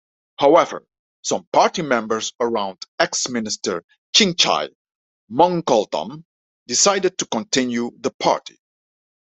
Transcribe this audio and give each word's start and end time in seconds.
However, 0.39 0.87
some 1.21 1.45
party 1.53 1.83
members 1.83 2.33
around 2.39 2.81
ex-minister 2.97 3.83
Chingchai 4.15 4.69
Mongcoltam, 5.29 6.23
decided 6.65 7.19
to 7.19 7.27
continue 7.27 7.91
the 7.99 8.09
party. 8.09 8.57